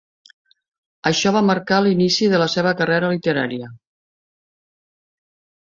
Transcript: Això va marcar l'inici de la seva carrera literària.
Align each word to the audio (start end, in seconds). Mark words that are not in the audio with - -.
Això 1.09 1.33
va 1.35 1.43
marcar 1.51 1.79
l'inici 1.89 2.31
de 2.33 2.41
la 2.45 2.49
seva 2.55 2.75
carrera 2.81 3.15
literària. 3.15 3.71